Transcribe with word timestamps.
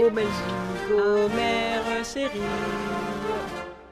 Ô 0.00 0.10
Belgique, 0.10 0.30
ô 0.92 1.28
mère 1.34 2.04
chérie, 2.04 2.38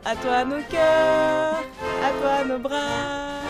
à 0.04 0.14
toi 0.14 0.44
nos 0.44 0.62
cœurs, 0.70 1.64
à 2.00 2.10
toi 2.20 2.44
nos 2.48 2.60
bras, 2.60 3.40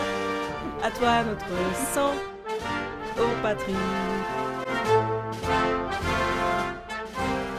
à 0.83 0.89
toi 0.89 1.23
notre 1.23 1.45
sang, 1.93 2.13
ô 3.15 3.43
patrie. 3.43 3.73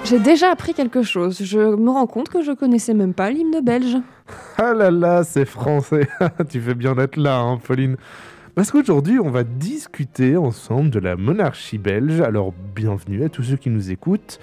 J'ai 0.05 0.19
déjà 0.19 0.51
appris 0.51 0.75
quelque 0.75 1.05
chose. 1.05 1.45
Je 1.45 1.61
me 1.61 1.91
rends 1.91 2.09
compte 2.09 2.29
que 2.29 2.43
je 2.43 2.51
connaissais 2.51 2.93
même 2.93 3.15
pas 3.15 3.31
l'hymne 3.31 3.61
belge. 3.63 3.99
Ah 4.57 4.75
là 4.75 4.91
là, 4.91 5.23
c'est 5.23 5.45
français. 5.45 6.09
tu 6.51 6.61
fais 6.61 6.75
bien 6.75 6.97
d'être 6.97 7.17
là, 7.17 7.39
hein, 7.39 7.59
Pauline. 7.59 7.97
Parce 8.57 8.73
qu'aujourd'hui, 8.73 9.21
on 9.21 9.31
va 9.31 9.45
discuter 9.45 10.37
ensemble 10.37 10.91
de 10.91 10.99
la 10.99 11.15
monarchie 11.15 11.79
belge. 11.79 12.21
Alors, 12.21 12.53
bienvenue 12.75 13.23
à 13.23 13.29
tous 13.29 13.45
ceux 13.45 13.57
qui 13.57 13.71
nous 13.71 13.93
écoutent. 13.93 14.41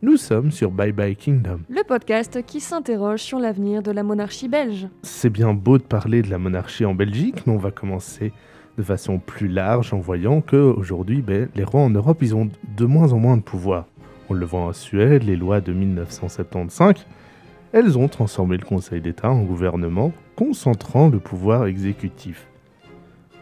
Nous 0.00 0.16
sommes 0.16 0.52
sur 0.52 0.70
Bye 0.70 0.92
Bye 0.92 1.16
Kingdom. 1.16 1.58
Le 1.68 1.82
podcast 1.82 2.46
qui 2.46 2.60
s'interroge 2.60 3.20
sur 3.20 3.40
l'avenir 3.40 3.82
de 3.82 3.90
la 3.90 4.04
monarchie 4.04 4.46
belge. 4.46 4.86
C'est 5.02 5.28
bien 5.28 5.52
beau 5.54 5.76
de 5.76 5.82
parler 5.82 6.22
de 6.22 6.30
la 6.30 6.38
monarchie 6.38 6.84
en 6.84 6.94
Belgique, 6.94 7.44
mais 7.44 7.52
on 7.52 7.58
va 7.58 7.72
commencer 7.72 8.32
de 8.76 8.84
façon 8.84 9.18
plus 9.18 9.48
large 9.48 9.92
en 9.92 9.98
voyant 9.98 10.40
qu'aujourd'hui, 10.40 11.20
ben, 11.20 11.48
les 11.56 11.64
rois 11.64 11.80
en 11.80 11.90
Europe, 11.90 12.18
ils 12.22 12.36
ont 12.36 12.48
de 12.76 12.84
moins 12.84 13.12
en 13.12 13.18
moins 13.18 13.36
de 13.36 13.42
pouvoir. 13.42 13.86
On 14.28 14.34
le 14.34 14.46
voit 14.46 14.60
en 14.60 14.72
Suède, 14.72 15.24
les 15.24 15.34
lois 15.34 15.60
de 15.60 15.72
1975, 15.72 17.04
elles 17.72 17.98
ont 17.98 18.06
transformé 18.06 18.56
le 18.56 18.64
Conseil 18.64 19.00
d'État 19.00 19.30
en 19.30 19.42
gouvernement, 19.42 20.12
concentrant 20.36 21.08
le 21.08 21.18
pouvoir 21.18 21.66
exécutif. 21.66 22.46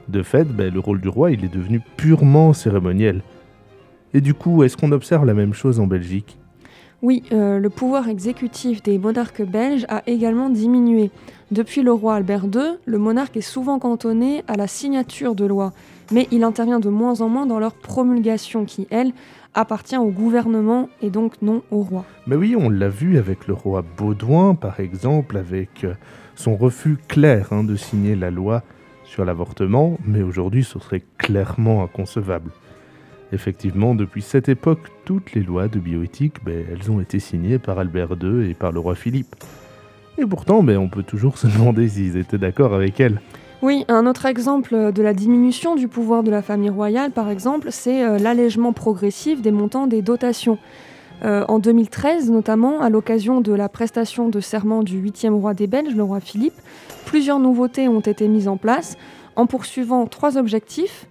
De 0.08 0.22
fait, 0.22 0.44
ben, 0.44 0.72
le 0.72 0.80
rôle 0.80 1.02
du 1.02 1.08
roi, 1.10 1.32
il 1.32 1.44
est 1.44 1.52
devenu 1.52 1.82
purement 1.98 2.54
cérémoniel. 2.54 3.20
Et 4.14 4.22
du 4.22 4.32
coup, 4.32 4.62
est-ce 4.62 4.78
qu'on 4.78 4.92
observe 4.92 5.26
la 5.26 5.34
même 5.34 5.52
chose 5.52 5.80
en 5.80 5.86
Belgique? 5.86 6.38
Oui, 7.02 7.22
euh, 7.32 7.58
le 7.58 7.70
pouvoir 7.70 8.08
exécutif 8.08 8.82
des 8.82 8.98
monarques 8.98 9.42
belges 9.42 9.84
a 9.88 10.02
également 10.06 10.48
diminué. 10.48 11.10
Depuis 11.50 11.82
le 11.82 11.92
roi 11.92 12.14
Albert 12.14 12.46
II, 12.46 12.78
le 12.86 12.98
monarque 12.98 13.36
est 13.36 13.42
souvent 13.42 13.78
cantonné 13.78 14.42
à 14.48 14.56
la 14.56 14.66
signature 14.66 15.34
de 15.34 15.44
lois, 15.44 15.72
mais 16.10 16.26
il 16.30 16.42
intervient 16.42 16.80
de 16.80 16.88
moins 16.88 17.20
en 17.20 17.28
moins 17.28 17.46
dans 17.46 17.58
leur 17.58 17.74
promulgation 17.74 18.64
qui, 18.64 18.86
elle, 18.90 19.12
appartient 19.54 19.96
au 19.96 20.10
gouvernement 20.10 20.88
et 21.02 21.10
donc 21.10 21.40
non 21.42 21.62
au 21.70 21.82
roi. 21.82 22.04
Mais 22.26 22.36
oui, 22.36 22.56
on 22.58 22.68
l'a 22.68 22.88
vu 22.88 23.18
avec 23.18 23.46
le 23.46 23.54
roi 23.54 23.84
Baudouin, 23.96 24.54
par 24.54 24.80
exemple, 24.80 25.36
avec 25.36 25.84
euh, 25.84 25.94
son 26.34 26.56
refus 26.56 26.98
clair 27.08 27.52
hein, 27.52 27.64
de 27.64 27.76
signer 27.76 28.16
la 28.16 28.30
loi 28.30 28.62
sur 29.04 29.24
l'avortement, 29.24 29.98
mais 30.04 30.22
aujourd'hui 30.22 30.64
ce 30.64 30.78
serait 30.78 31.04
clairement 31.18 31.82
inconcevable. 31.82 32.50
Effectivement, 33.32 33.94
depuis 33.94 34.22
cette 34.22 34.48
époque, 34.48 34.80
toutes 35.04 35.32
les 35.32 35.42
lois 35.42 35.68
de 35.68 35.78
bioéthique, 35.78 36.44
ben, 36.44 36.64
elles 36.70 36.90
ont 36.90 37.00
été 37.00 37.18
signées 37.18 37.58
par 37.58 37.78
Albert 37.78 38.10
II 38.22 38.48
et 38.48 38.54
par 38.54 38.72
le 38.72 38.80
roi 38.80 38.94
Philippe. 38.94 39.34
Et 40.18 40.24
pourtant, 40.24 40.62
ben, 40.62 40.78
on 40.78 40.88
peut 40.88 41.02
toujours 41.02 41.38
se 41.38 41.46
demander 41.58 41.88
s'ils 41.88 42.16
étaient 42.16 42.38
d'accord 42.38 42.74
avec 42.74 43.00
elles. 43.00 43.20
Oui, 43.62 43.84
un 43.88 44.06
autre 44.06 44.26
exemple 44.26 44.92
de 44.92 45.02
la 45.02 45.14
diminution 45.14 45.76
du 45.76 45.88
pouvoir 45.88 46.22
de 46.22 46.30
la 46.30 46.42
famille 46.42 46.70
royale, 46.70 47.10
par 47.10 47.30
exemple, 47.30 47.68
c'est 47.70 48.04
euh, 48.04 48.18
l'allègement 48.18 48.72
progressif 48.72 49.40
des 49.40 49.50
montants 49.50 49.86
des 49.86 50.02
dotations. 50.02 50.58
Euh, 51.24 51.44
en 51.48 51.58
2013, 51.58 52.30
notamment, 52.30 52.80
à 52.80 52.90
l'occasion 52.90 53.40
de 53.40 53.52
la 53.52 53.70
prestation 53.70 54.28
de 54.28 54.40
serment 54.40 54.82
du 54.82 54.98
huitième 54.98 55.34
roi 55.34 55.54
des 55.54 55.66
Belges, 55.66 55.94
le 55.94 56.02
roi 56.02 56.20
Philippe, 56.20 56.60
plusieurs 57.06 57.38
nouveautés 57.38 57.88
ont 57.88 58.00
été 58.00 58.28
mises 58.28 58.48
en 58.48 58.58
place 58.58 58.96
en 59.34 59.46
poursuivant 59.46 60.06
trois 60.06 60.36
objectifs 60.36 61.06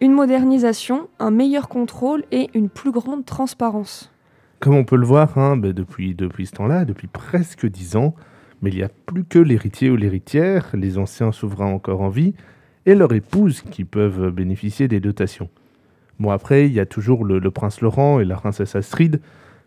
une 0.00 0.12
modernisation, 0.12 1.08
un 1.18 1.30
meilleur 1.30 1.68
contrôle 1.68 2.24
et 2.30 2.50
une 2.54 2.68
plus 2.68 2.92
grande 2.92 3.24
transparence. 3.24 4.12
Comme 4.60 4.74
on 4.74 4.84
peut 4.84 4.96
le 4.96 5.06
voir, 5.06 5.36
hein, 5.38 5.56
ben, 5.56 5.72
depuis, 5.72 6.14
depuis 6.14 6.46
ce 6.46 6.52
temps-là, 6.52 6.84
depuis 6.84 7.08
presque 7.08 7.66
dix 7.66 7.96
ans, 7.96 8.14
mais 8.62 8.70
il 8.70 8.76
n'y 8.76 8.82
a 8.82 8.88
plus 8.88 9.24
que 9.24 9.38
l'héritier 9.38 9.90
ou 9.90 9.96
l'héritière, 9.96 10.70
les 10.74 10.98
anciens 10.98 11.32
souverains 11.32 11.72
encore 11.72 12.00
en 12.00 12.08
vie, 12.08 12.34
et 12.86 12.94
leur 12.94 13.12
épouse 13.12 13.62
qui 13.62 13.84
peuvent 13.84 14.30
bénéficier 14.30 14.88
des 14.88 15.00
dotations. 15.00 15.50
Bon, 16.18 16.30
après, 16.30 16.66
il 16.66 16.72
y 16.72 16.80
a 16.80 16.86
toujours 16.86 17.24
le, 17.24 17.50
prince 17.50 17.80
Laurent 17.80 18.20
et 18.20 18.24
la 18.24 18.36
princesse 18.36 18.76
Astrid, 18.76 19.20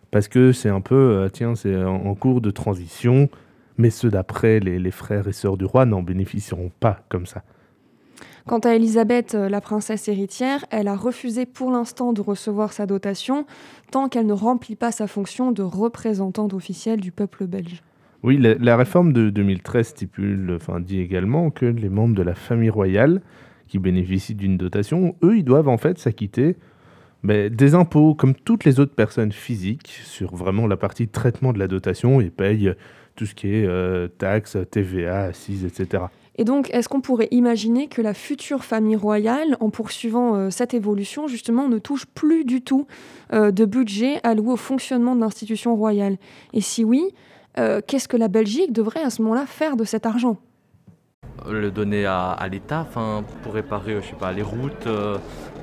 parce 0.09 0.27
que 0.27 0.51
c'est 0.51 0.69
un 0.69 0.81
peu, 0.81 0.95
euh, 0.95 1.29
tiens, 1.29 1.53
c'est 1.53 1.83
en, 1.83 2.15
cours 2.15 2.41
de 2.41 2.49
transition, 2.49 3.29
mais 3.77 3.91
ceux 3.91 4.09
d'après, 4.09 4.59
les, 4.59 4.79
les 4.79 4.91
frères 4.91 5.27
et 5.27 5.33
sœurs 5.33 5.57
du 5.57 5.65
roi, 5.65 5.85
n'en 5.85 6.01
bénéficieront 6.01 6.71
pas 6.79 7.03
comme 7.09 7.27
ça. 7.27 7.43
Quant 8.49 8.57
à 8.57 8.73
Elisabeth, 8.73 9.35
euh, 9.35 9.47
la 9.47 9.61
princesse 9.61 10.07
héritière, 10.07 10.65
elle 10.71 10.87
a 10.87 10.95
refusé 10.95 11.45
pour 11.45 11.69
l'instant 11.69 12.13
de 12.13 12.21
recevoir 12.21 12.73
sa 12.73 12.87
dotation 12.87 13.45
tant 13.91 14.09
qu'elle 14.09 14.25
ne 14.25 14.33
remplit 14.33 14.75
pas 14.75 14.91
sa 14.91 15.05
fonction 15.05 15.51
de 15.51 15.61
représentante 15.61 16.55
officielle 16.55 16.99
du 16.99 17.11
peuple 17.11 17.45
belge. 17.45 17.83
Oui, 18.23 18.39
la, 18.39 18.75
réforme 18.75 19.13
de 19.13 19.29
2013 19.29 19.89
stipule, 19.89 20.51
enfin 20.55 20.79
dit 20.79 20.99
également 20.99 21.51
que 21.51 21.67
les 21.67 21.89
membres 21.89 22.15
de 22.15 22.23
la 22.23 22.33
famille 22.33 22.71
royale 22.71 23.21
qui 23.67 23.77
bénéficient 23.77 24.33
d'une 24.33 24.57
dotation, 24.57 25.15
eux, 25.21 25.37
ils 25.37 25.45
doivent 25.45 25.69
en 25.69 25.77
fait 25.77 25.99
s'acquitter 25.99 26.57
mais 27.21 27.49
des 27.51 27.75
impôts 27.75 28.15
comme 28.15 28.33
toutes 28.33 28.63
les 28.65 28.79
autres 28.79 28.95
personnes 28.95 29.31
physiques 29.31 29.99
sur 30.05 30.35
vraiment 30.35 30.65
la 30.65 30.77
partie 30.77 31.07
traitement 31.07 31.53
de 31.53 31.59
la 31.59 31.67
dotation 31.67 32.19
et 32.19 32.31
payent 32.31 32.73
tout 33.15 33.25
ce 33.25 33.35
qui 33.35 33.53
est 33.53 33.65
euh, 33.67 34.07
taxes, 34.07 34.57
TVA, 34.71 35.23
assises, 35.25 35.65
etc. 35.65 36.05
Et 36.39 36.45
donc, 36.45 36.69
est-ce 36.73 36.87
qu'on 36.87 37.01
pourrait 37.01 37.27
imaginer 37.31 37.89
que 37.89 38.01
la 38.01 38.13
future 38.13 38.63
famille 38.63 38.95
royale, 38.95 39.57
en 39.59 39.69
poursuivant 39.69 40.35
euh, 40.35 40.49
cette 40.49 40.73
évolution, 40.73 41.27
justement, 41.27 41.67
ne 41.67 41.79
touche 41.79 42.05
plus 42.05 42.45
du 42.45 42.61
tout 42.61 42.87
euh, 43.33 43.51
de 43.51 43.65
budget 43.65 44.21
alloué 44.23 44.53
au 44.53 44.55
fonctionnement 44.55 45.17
de 45.17 45.19
l'institution 45.19 45.75
royale? 45.75 46.15
Et 46.53 46.61
si 46.61 46.85
oui, 46.85 47.03
euh, 47.57 47.81
qu'est-ce 47.85 48.07
que 48.07 48.15
la 48.15 48.29
Belgique 48.29 48.71
devrait 48.71 49.03
à 49.03 49.09
ce 49.09 49.21
moment-là 49.21 49.45
faire 49.45 49.75
de 49.75 49.83
cet 49.83 50.05
argent? 50.05 50.37
Le 51.45 51.71
donner 51.71 52.05
à, 52.05 52.47
l'État, 52.49 52.87
pour 53.43 53.53
réparer, 53.53 53.97
je 54.01 54.07
sais 54.07 54.15
pas, 54.15 54.31
les 54.31 54.41
routes, 54.41 54.87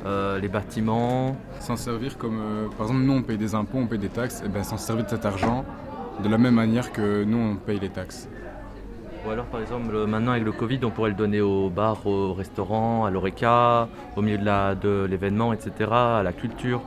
les 0.05 0.49
bâtiments. 0.49 1.37
S'en 1.61 1.77
servir 1.77 2.19
comme, 2.19 2.69
par 2.77 2.89
exemple, 2.89 3.05
nous 3.05 3.13
on 3.15 3.23
paye 3.23 3.39
des 3.39 3.55
impôts, 3.55 3.79
on 3.79 3.87
paye 3.87 3.99
des 3.99 4.09
taxes, 4.09 4.43
et 4.45 4.49
bien 4.49 4.63
s'en 4.63 4.79
servir 4.79 5.05
de 5.05 5.11
cet 5.11 5.25
argent 5.25 5.65
de 6.23 6.29
la 6.29 6.39
même 6.39 6.55
manière 6.55 6.93
que 6.93 7.25
nous 7.25 7.39
on 7.39 7.57
paye 7.57 7.79
les 7.79 7.91
taxes. 7.91 8.29
Ou 9.27 9.31
alors 9.31 9.47
par 9.47 9.61
exemple 9.61 10.07
maintenant 10.07 10.33
avec 10.33 10.45
le 10.45 10.53
Covid 10.53 10.79
on 10.85 10.91
pourrait 10.91 11.11
le 11.11 11.17
donner 11.17 11.41
aux 11.41 11.69
bars, 11.69 12.07
aux 12.07 12.33
restaurants, 12.33 13.05
à 13.07 13.11
l'ORECA, 13.11 13.89
au 14.15 14.23
milieu 14.23 14.39
de 14.39 15.05
l'événement, 15.11 15.53
etc., 15.53 15.91
à 15.91 16.23
la 16.23 16.33
culture. 16.33 16.81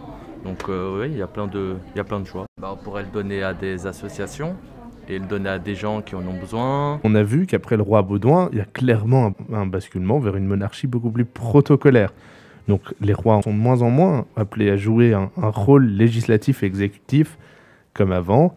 Donc 0.46 0.70
euh, 0.70 1.02
oui, 1.02 1.10
il 1.12 1.18
y, 1.18 1.22
a 1.22 1.28
plein 1.28 1.48
de, 1.48 1.76
il 1.94 1.98
y 1.98 2.00
a 2.00 2.06
plein 2.06 2.22
de 2.22 2.26
choix. 2.26 2.46
Bah, 2.62 2.70
on 2.72 2.82
pourrait 2.82 3.04
le 3.04 3.10
donner 3.10 3.44
à 3.44 3.54
des 3.54 3.86
associations 3.88 4.56
et 5.10 5.20
le 5.20 5.26
donner 5.26 5.50
à 5.50 5.60
des 5.60 5.76
gens 5.76 6.02
qui 6.02 6.16
en 6.16 6.26
ont 6.26 6.40
besoin. 6.40 7.02
On 7.04 7.14
a 7.14 7.24
vu 7.24 7.46
qu'après 7.46 7.76
le 7.76 7.84
roi 7.84 8.04
Baudouin, 8.04 8.48
il 8.54 8.60
y 8.60 8.62
a 8.62 8.66
clairement 8.66 9.34
un, 9.52 9.66
basculement 9.66 10.20
vers 10.20 10.38
une 10.38 10.46
monarchie 10.46 10.88
beaucoup 10.88 11.12
plus 11.12 11.26
protocolaire. 11.26 12.14
Donc 12.70 12.82
les 13.02 13.14
rois 13.14 13.42
sont 13.42 13.52
de 13.52 13.58
moins 13.58 13.82
en 13.82 13.90
moins 13.90 14.26
appelés 14.38 14.70
à 14.70 14.78
jouer 14.78 15.14
un, 15.14 15.30
un 15.42 15.50
rôle 15.50 15.88
législatif 15.88 16.64
et 16.64 16.68
exécutif 16.68 17.38
comme 17.94 18.14
avant. 18.14 18.56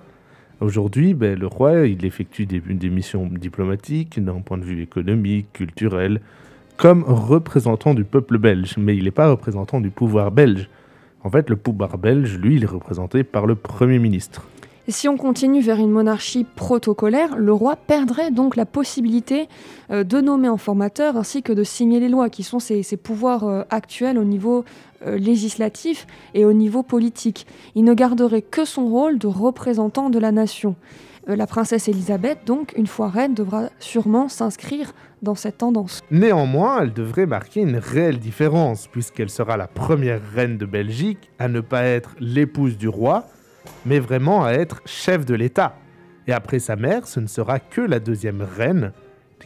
Aujourd'hui, 0.62 1.12
ben, 1.14 1.36
le 1.36 1.48
roi, 1.48 1.88
il 1.88 2.04
effectue 2.04 2.46
des, 2.46 2.88
missions 2.88 3.26
diplomatiques 3.26 4.22
d'un 4.22 4.40
point 4.42 4.58
de 4.58 4.64
vue 4.64 4.80
économique, 4.80 5.52
culturel, 5.52 6.20
comme 6.76 7.02
représentant 7.02 7.94
du 7.94 8.04
peuple 8.04 8.38
belge, 8.38 8.76
mais 8.78 8.96
il 8.96 9.04
n'est 9.04 9.10
pas 9.10 9.28
représentant 9.28 9.80
du 9.80 9.90
pouvoir 9.90 10.30
belge. 10.30 10.68
En 11.24 11.30
fait, 11.30 11.50
le 11.50 11.56
pouvoir 11.56 11.98
belge, 11.98 12.38
lui, 12.38 12.56
il 12.56 12.62
est 12.62 12.66
représenté 12.66 13.24
par 13.24 13.46
le 13.46 13.56
Premier 13.56 13.98
ministre. 13.98 14.46
Si 14.88 15.08
on 15.08 15.16
continue 15.16 15.60
vers 15.60 15.78
une 15.78 15.92
monarchie 15.92 16.44
protocolaire, 16.44 17.36
le 17.36 17.52
roi 17.52 17.76
perdrait 17.76 18.32
donc 18.32 18.56
la 18.56 18.66
possibilité 18.66 19.48
euh, 19.92 20.02
de 20.02 20.20
nommer 20.20 20.48
un 20.48 20.56
formateur 20.56 21.16
ainsi 21.16 21.40
que 21.42 21.52
de 21.52 21.62
signer 21.62 22.00
les 22.00 22.08
lois, 22.08 22.28
qui 22.28 22.42
sont 22.42 22.58
ses, 22.58 22.82
pouvoirs 22.96 23.44
euh, 23.44 23.62
actuels 23.70 24.18
au 24.18 24.24
niveau 24.24 24.64
euh, 25.06 25.16
législatif 25.16 26.08
et 26.34 26.44
au 26.44 26.52
niveau 26.52 26.82
politique. 26.82 27.46
Il 27.76 27.84
ne 27.84 27.94
garderait 27.94 28.42
que 28.42 28.64
son 28.64 28.88
rôle 28.88 29.18
de 29.18 29.28
représentant 29.28 30.10
de 30.10 30.18
la 30.18 30.32
nation. 30.32 30.74
la 31.28 31.46
princesse 31.46 31.86
Elisabeth, 31.86 32.40
donc, 32.44 32.72
une 32.76 32.88
fois 32.88 33.08
reine, 33.08 33.34
devra 33.34 33.68
sûrement 33.78 34.28
s'inscrire 34.28 34.92
dans 35.22 35.36
cette 35.36 35.58
tendance. 35.58 36.02
Néanmoins, 36.10 36.82
elle 36.82 36.92
devrait 36.92 37.26
marquer 37.26 37.60
une 37.60 37.76
réelle 37.76 38.18
différence, 38.18 38.88
puisqu'elle 38.88 39.30
sera 39.30 39.56
la 39.56 39.68
première 39.68 40.20
reine 40.34 40.58
de 40.58 40.66
Belgique 40.66 41.30
à 41.38 41.46
ne 41.46 41.60
pas 41.60 41.84
être 41.84 42.16
l'épouse 42.18 42.76
du 42.76 42.88
roi, 42.88 43.28
mais 43.86 43.98
vraiment 43.98 44.44
à 44.44 44.52
être 44.52 44.82
chef 44.86 45.24
de 45.24 45.34
l'État. 45.34 45.76
Et 46.26 46.32
après 46.32 46.58
sa 46.58 46.76
mère, 46.76 47.06
ce 47.06 47.20
ne 47.20 47.26
sera 47.26 47.58
que 47.58 47.80
la 47.80 47.98
deuxième 47.98 48.42
reine 48.42 48.92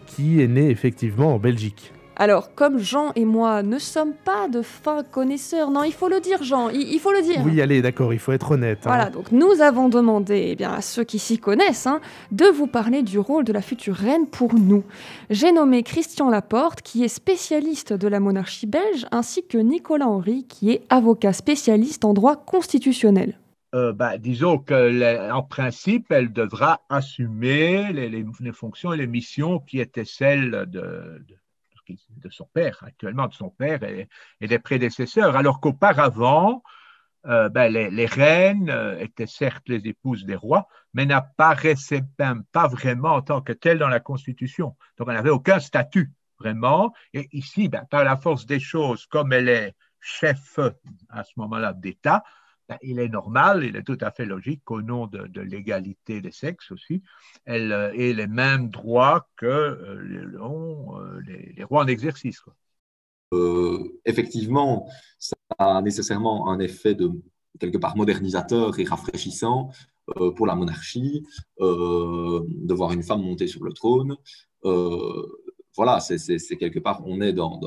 qui 0.06 0.43
est 0.43 0.49
née 0.49 0.71
effectivement 0.71 1.35
en 1.35 1.38
Belgique. 1.38 1.93
Alors, 2.19 2.55
comme 2.55 2.79
Jean 2.79 3.12
et 3.15 3.27
moi 3.27 3.62
ne 3.62 3.79
sommes 3.79 4.15
pas 4.15 4.49
de 4.49 4.62
fins 4.62 5.03
connaisseurs, 5.03 5.71
non, 5.71 5.83
il 5.83 5.93
faut 5.93 6.09
le 6.09 6.19
dire, 6.21 6.43
Jean, 6.43 6.71
il, 6.71 6.99
faut 6.99 7.12
le 7.12 7.21
dire. 7.21 7.43
Oui, 7.44 7.61
allez, 7.61 7.83
d'accord, 7.83 8.15
il 8.15 8.19
faut 8.19 8.33
être 8.33 8.53
honnête. 8.53 8.79
Hein. 8.85 8.88
Voilà, 8.88 9.11
donc 9.11 9.33
nous 9.33 9.61
avons 9.61 9.91
demandé 9.91 10.49
eh 10.53 10.56
bien, 10.56 10.73
à 10.73 10.81
ceux 10.81 11.05
qui 11.05 11.19
s'y 11.19 11.39
connaissent 11.39 11.87
hein, 11.87 12.00
de 12.32 12.47
vous 12.47 12.67
parler 12.67 13.03
du 13.03 13.19
rôle 13.19 13.44
de 13.44 13.53
la 13.53 13.61
future 13.61 13.94
reine 13.94 14.27
pour 14.27 14.55
nous. 14.55 14.82
J'ai 15.29 15.53
nommé 15.53 15.82
Christian 15.82 16.31
Laporte, 16.31 16.81
qui 16.81 17.05
est 17.05 17.09
spécialiste 17.09 17.93
de 17.93 18.09
la 18.09 18.19
monarchie 18.19 18.67
belge, 18.67 19.06
ainsi 19.11 19.47
que 19.47 19.59
Nicolas 19.59 20.09
Henry, 20.09 20.47
qui 20.49 20.71
est 20.71 20.85
avocat 20.89 21.35
spécialiste 21.35 22.06
en 22.06 22.15
droit 22.15 22.37
constitutionnel. 22.37 23.39
Euh, 23.75 23.93
bah, 23.93 24.17
disons 24.17 24.59
qu'en 24.59 25.43
principe, 25.43 26.11
elle 26.11 26.33
devra 26.33 26.83
assumer 26.89 27.93
les, 27.93 28.53
fonctions 28.53 28.93
et 28.93 28.97
les 28.97 29.07
missions 29.09 29.59
qui 29.59 29.81
étaient 29.81 30.05
celles 30.05 30.67
de, 30.67 31.25
son 32.31 32.47
père, 32.47 32.83
actuellement 32.87 33.27
de 33.27 33.35
son 33.35 33.51
père 33.51 33.83
et, 33.83 34.09
des 34.41 34.59
prédécesseurs, 34.59 35.37
alors 35.37 35.61
qu'auparavant, 35.61 36.63
euh, 37.27 37.49
ben, 37.49 37.73
les, 37.73 38.07
reines 38.07 38.71
euh, 38.71 38.99
étaient 39.01 39.27
certes 39.27 39.69
les 39.69 39.87
épouses 39.89 40.25
des 40.25 40.37
rois, 40.37 40.69
mais 40.95 41.05
n'apparaissaient 41.05 42.05
même 42.21 42.45
pas 42.53 42.69
vraiment 42.69 43.15
en 43.15 43.23
tant 43.23 43.41
que 43.41 43.53
telles 43.53 43.79
dans 43.79 43.89
la 43.89 44.01
Constitution. 44.01 44.77
Donc, 44.97 45.09
elle 45.09 45.17
n'avait 45.17 45.31
aucun 45.31 45.59
statut, 45.59 46.13
vraiment. 46.39 46.95
Et 47.13 47.29
ici, 47.33 47.69
ben, 47.69 47.85
par 47.91 48.05
la 48.05 48.17
force 48.17 48.47
des 48.47 48.61
choses, 48.61 49.07
comme 49.07 49.33
elle 49.33 49.49
est 49.49 49.75
chef 50.01 50.61
à 51.09 51.25
ce 51.25 51.33
moment-là 51.37 51.73
d'État, 51.73 52.23
ben, 52.23 52.31
il 52.83 52.99
est 52.99 53.09
normal, 53.09 53.65
il 53.65 53.77
est 53.77 53.83
tout 53.83 53.99
à 54.01 54.11
fait 54.11 54.27
logique 54.27 54.63
qu'au 54.65 54.83
nom 54.83 55.07
de, 55.07 55.41
l'égalité 55.41 56.21
des 56.21 56.31
sexes 56.31 56.71
aussi, 56.73 57.03
elle 57.45 57.73
euh, 57.73 57.93
ait 57.95 58.13
les 58.13 58.27
mêmes 58.27 58.71
droits 58.71 59.29
que 59.37 59.47
euh, 59.47 61.23
les, 61.27 61.53
les, 61.57 61.65
rois 61.65 61.83
en 61.83 61.87
exercice. 61.87 62.43
Euh, 63.33 64.01
effectivement, 64.05 64.89
ça 65.19 65.37
a 65.59 65.83
nécessairement 65.83 66.51
un 66.51 66.59
effet 66.59 66.95
de 66.95 67.11
quelque 67.59 67.79
part 67.79 67.97
modernisateur 67.97 68.79
et 68.79 68.85
rafraîchissant 68.85 69.71
pour 70.37 70.47
la 70.47 70.55
monarchie, 70.55 71.27
de 71.59 72.75
voir 72.75 72.93
une 72.93 73.03
femme 73.03 73.23
monter 73.23 73.49
sur 73.49 73.65
le 73.65 73.73
trône 73.73 74.17
voilà, 75.76 76.00
c'est 76.00 76.56
quelque 76.56 76.78
part, 76.78 77.02
on 77.06 77.20
est 77.20 77.32
dans, 77.32 77.61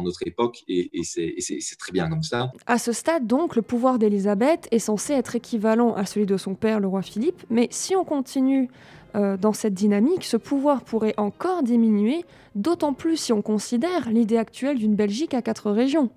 notre 0.00 0.26
époque 0.26 0.62
et, 0.68 0.90
c'est 1.02 1.78
très 1.78 1.92
bien 1.92 2.08
comme 2.08 2.22
ça. 2.22 2.52
À 2.66 2.78
ce 2.78 2.92
stade, 2.92 3.26
donc, 3.26 3.56
le 3.56 3.62
pouvoir 3.62 3.98
d'Élisabeth 3.98 4.68
est 4.70 4.78
censé 4.78 5.14
être 5.14 5.34
équivalent 5.34 5.94
à 5.94 6.04
celui 6.06 6.26
de 6.26 6.36
son 6.36 6.54
père, 6.54 6.80
le 6.80 6.86
roi 6.86 7.02
Philippe, 7.02 7.42
mais 7.50 7.68
si 7.70 7.96
on 7.96 8.04
continue 8.04 8.68
euh, 9.16 9.36
dans 9.36 9.52
cette 9.52 9.74
dynamique, 9.74 10.24
ce 10.24 10.36
pouvoir 10.36 10.82
pourrait 10.82 11.14
encore 11.16 11.64
diminuer, 11.64 12.24
d'autant 12.54 12.92
plus 12.92 13.16
si 13.16 13.32
on 13.32 13.42
considère 13.42 14.08
l'idée 14.08 14.36
actuelle 14.36 14.78
d'une 14.78 14.94
Belgique 14.94 15.34
à 15.34 15.42
quatre 15.42 15.72
régions. 15.72 16.10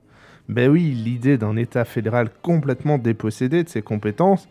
Ben 0.50 0.70
oui, 0.70 0.92
l'idée 0.92 1.38
d'un 1.38 1.56
État 1.56 1.86
fédéral 1.86 2.30
complètement 2.42 2.98
dépossédé 3.00 3.64
de 3.64 3.70
ses 3.70 3.82
compétences, 3.82 4.48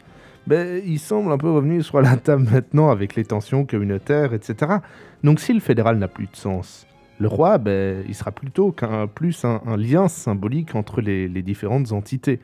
ben, 0.47 0.83
il 0.85 0.99
semble 0.99 1.31
un 1.33 1.39
peu 1.39 1.51
revenu 1.51 1.83
sur 1.83 2.01
la 2.01 2.17
table 2.17 2.49
maintenant 2.51 2.91
avec 2.91 3.15
les 3.15 3.25
tensions 3.25 3.65
communautaires, 3.65 4.35
etc. 4.35 4.79
Donc 5.23 5.41
si 5.41 5.53
le 5.53 5.61
fédéral 5.61 5.99
n'a 5.99 6.09
plus 6.09 6.27
de 6.27 6.37
sens, 6.37 6.87
le 7.19 7.29
roi, 7.29 7.59
ben, 7.59 8.05
il 8.09 8.15
sera 8.15 8.33
plutôt 8.33 8.73
qu'un 8.73 9.07
plus 9.07 9.45
un, 9.45 9.61
lien 9.77 10.09
symbolique 10.09 10.75
entre 10.75 11.01
les, 11.01 11.29
les 11.29 11.43
différentes 11.43 11.93
entités. 11.93 12.41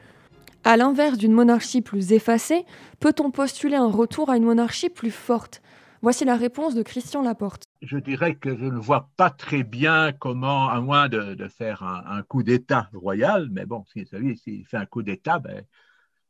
À 0.64 0.76
l'inverse 0.76 1.18
d'une 1.18 1.32
monarchie 1.32 1.82
plus 1.82 2.12
effacée, 2.12 2.64
peut-on 3.00 3.30
postuler 3.30 3.76
un 3.76 3.90
retour 3.90 4.30
à 4.30 4.36
une 4.36 4.44
monarchie 4.44 4.90
plus 4.90 5.10
forte? 5.10 5.62
Voici 6.00 6.24
la 6.24 6.36
réponse 6.36 6.76
de 6.76 6.82
Christian 6.82 7.22
Laporte. 7.22 7.64
Je 7.82 7.98
dirais 7.98 8.36
que 8.36 8.56
je 8.56 8.64
ne 8.64 8.78
vois 8.78 9.10
pas 9.16 9.30
très 9.30 9.64
bien 9.64 10.12
comment, 10.12 10.68
à 10.68 10.80
moins 10.80 11.08
de, 11.08 11.34
de 11.34 11.48
faire 11.48 11.82
un, 11.82 12.18
un 12.18 12.22
coup 12.22 12.44
d'État 12.44 12.88
royal, 12.92 13.48
mais 13.50 13.66
bon, 13.66 13.84
s'il 13.92 14.06
si, 14.36 14.64
fait 14.64 14.76
un 14.76 14.86
coup 14.86 15.02
d'État, 15.02 15.40
ben, 15.40 15.64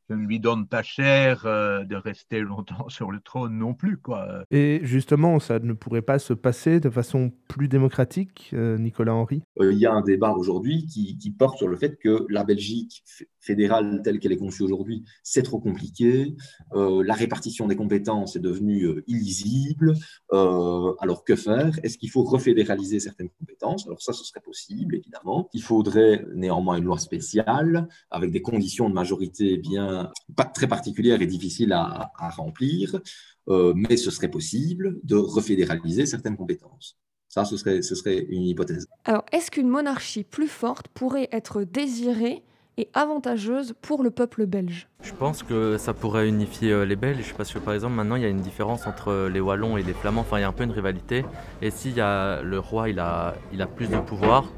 je 0.09 0.15
ne 0.15 0.27
lui 0.27 0.41
donne 0.41 0.67
pas 0.67 0.83
cher 0.83 1.45
euh, 1.45 1.85
de 1.85 1.97
rester 1.97 2.41
longtemps 2.41 2.89
sur 2.89 3.11
le 3.11 3.21
trône 3.21 3.59
non 3.59 3.75
plus. 3.75 3.99
Quoi. 3.99 4.45
Et 4.51 4.81
justement, 4.83 5.39
ça 5.39 5.59
ne 5.59 5.73
pourrait 5.73 6.03
pas 6.03 6.19
se 6.19 6.33
passer 6.33 6.81
de 6.81 6.91
façon 6.91 7.33
plus 7.49 7.69
démocratique, 7.69 8.51
euh, 8.55 8.79
Nicolas 8.79 9.15
Henry? 9.15 9.43
Euh, 9.61 9.73
Il 9.73 9.79
y 9.79 9.87
a 9.87 9.93
un 9.93 10.03
débat 10.03 10.33
aujourd'hui 10.33 10.87
qui, 10.87 11.17
porte 11.39 11.59
sur 11.59 11.69
le 11.69 11.77
fait 11.77 11.99
que 11.99 12.27
la 12.31 12.43
Belgique 12.43 13.05
fédérale 13.39 14.01
telle 14.03 14.19
qu'elle 14.19 14.33
est 14.33 14.39
conçue 14.39 14.63
aujourd'hui, 14.63 15.05
c'est 15.23 15.43
trop 15.43 15.61
compliqué, 15.61 16.35
la 16.75 17.15
répartition 17.15 17.67
des 17.69 17.77
compétences 17.77 18.35
est 18.35 18.41
devenue 18.41 19.03
illisible, 19.07 19.95
alors 20.33 21.23
que 21.25 21.37
faire? 21.37 21.79
Est-ce 21.83 21.99
qu'il 21.99 22.11
faut 22.11 22.25
refédéraliser 22.25 22.99
certaines 22.99 23.29
compétences? 23.29 23.87
Alors 23.87 24.01
ça, 24.01 24.13
ce 24.13 24.25
serait 24.25 24.41
possible, 24.41 24.97
évidemment. 24.97 25.49
Il 25.53 25.63
faudrait 25.63 26.25
néanmoins 26.35 26.79
une 26.79 26.85
loi 26.85 26.99
spéciale 26.99 27.89
avec 28.11 28.33
des 28.33 28.43
conditions 28.43 28.89
de 28.89 28.95
majorité 28.95 29.59
bien 29.59 29.98
pas 30.37 30.45
très 30.45 30.67
particulière 30.67 31.21
et 31.23 31.27
difficile 31.27 31.73
à, 31.73 32.11
remplir, 32.37 33.01
euh, 33.49 33.73
mais 33.75 33.97
ce 33.97 34.11
serait 34.11 34.31
possible 34.31 34.99
de 35.05 35.17
refédéraliser 35.17 36.07
certaines 36.07 36.37
compétences. 36.37 36.97
Ça, 37.29 37.45
ce 37.45 37.57
serait, 37.57 37.83
ce 37.83 37.95
serait 37.95 38.27
une 38.31 38.43
hypothèse. 38.43 38.89
Alors, 39.05 39.25
est-ce 39.33 39.51
qu'une 39.51 39.69
monarchie 39.69 40.25
plus 40.25 40.49
forte 40.49 40.89
pourrait 40.89 41.29
être 41.31 41.63
désirée 41.63 42.43
et 42.79 42.89
avantageuse 42.95 43.75
pour 43.83 44.03
le 44.03 44.11
peuple 44.11 44.47
belge? 44.47 44.89
Je 45.03 45.13
pense 45.13 45.43
que 45.43 45.77
ça 45.77 45.93
pourrait 45.93 46.29
unifier 46.29 46.73
euh, 46.73 46.85
les 46.87 46.97
Belges 46.97 47.35
parce 47.37 47.53
que 47.53 47.59
par 47.59 47.75
exemple 47.75 47.95
maintenant 47.95 48.17
il 48.17 48.23
y 48.23 48.25
a 48.25 48.29
une 48.29 48.41
différence 48.41 48.87
entre 48.87 49.29
les 49.29 49.41
Wallons 49.41 49.77
et 49.77 49.83
les 49.83 49.93
Flamands, 49.93 50.21
enfin 50.21 50.39
il 50.39 50.43
y 50.43 50.45
a 50.45 50.49
un 50.49 50.53
peu 50.53 50.65
une 50.65 50.71
rivalité 50.71 51.25
et 51.61 51.71
si 51.71 51.91
y 51.91 52.01
a, 52.01 52.41
le 52.41 52.59
roi 52.61 52.89
il 52.89 53.01
a, 53.01 53.35
il 53.53 53.61
a 53.61 53.67
plus 53.67 53.89
de 53.89 53.99
pouvoir, 53.99 54.53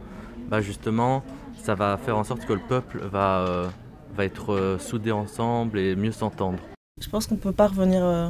bah 0.48 0.60
justement 0.60 1.24
ça 1.62 1.74
va 1.74 1.96
faire 1.96 2.16
en 2.16 2.24
sorte 2.24 2.44
que 2.44 2.52
le 2.52 2.60
peuple 2.60 3.00
va, 3.10 3.46
euh, 3.48 3.68
va 4.16 4.24
être 4.24 4.52
euh, 4.52 4.78
soudés 4.78 5.12
ensemble 5.12 5.78
et 5.78 5.96
mieux 5.96 6.12
s'entendre. 6.12 6.58
Je 7.00 7.08
pense 7.08 7.26
qu'on 7.26 7.36
ne 7.36 7.40
peut 7.40 7.52
pas 7.52 7.68
revenir 7.68 8.04
euh, 8.04 8.28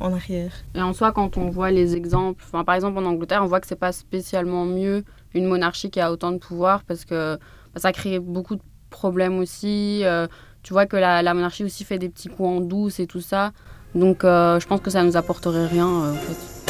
en 0.00 0.12
arrière. 0.12 0.52
Et 0.74 0.82
en 0.82 0.92
soi, 0.92 1.12
quand 1.12 1.36
on 1.36 1.50
voit 1.50 1.70
les 1.70 1.96
exemples, 1.96 2.42
enfin, 2.46 2.64
par 2.64 2.74
exemple 2.74 2.98
en 2.98 3.04
Angleterre, 3.04 3.42
on 3.42 3.46
voit 3.46 3.60
que 3.60 3.66
c'est 3.66 3.76
pas 3.76 3.92
spécialement 3.92 4.64
mieux 4.64 5.04
une 5.34 5.46
monarchie 5.46 5.90
qui 5.90 6.00
a 6.00 6.12
autant 6.12 6.32
de 6.32 6.38
pouvoir 6.38 6.84
parce 6.84 7.04
que 7.04 7.36
bah, 7.74 7.80
ça 7.80 7.92
crée 7.92 8.18
beaucoup 8.18 8.56
de 8.56 8.62
problèmes 8.90 9.38
aussi. 9.38 10.00
Euh, 10.04 10.26
tu 10.62 10.72
vois 10.72 10.86
que 10.86 10.96
la, 10.96 11.22
la, 11.22 11.32
monarchie 11.32 11.64
aussi 11.64 11.84
fait 11.84 11.98
des 11.98 12.08
petits 12.08 12.28
coups 12.28 12.48
en 12.48 12.60
douce 12.60 13.00
et 13.00 13.06
tout 13.06 13.20
ça. 13.20 13.52
Donc 13.94 14.22
je 14.22 14.66
pense 14.66 14.80
que 14.80 14.90
ça 14.90 15.02
nous 15.02 15.16
apporterait 15.16 15.66
rien 15.66 15.86
en 15.86 16.14
fait. 16.14 16.69